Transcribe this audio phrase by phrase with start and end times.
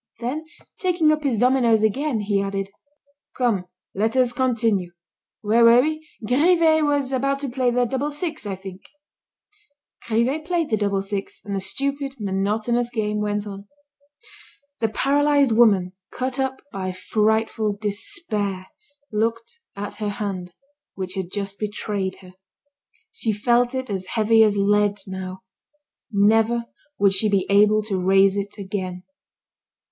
[0.19, 0.45] Then,
[0.79, 2.71] taking up his dominoes again, he added:
[3.37, 4.93] "Come, let us continue.
[5.41, 6.09] Where were we?
[6.25, 8.81] Grivet was about to play the double six, I think."
[10.07, 13.67] Grivet played the double six, and the stupid, monotonous game went on.
[14.79, 18.69] The paralysed woman, cut up by frightful despair,
[19.11, 20.51] looked at her hand,
[20.95, 22.33] which had just betrayed her.
[23.11, 25.43] She felt it as heavy as lead, now;
[26.11, 26.65] never
[26.97, 29.03] would she be able to raise it again.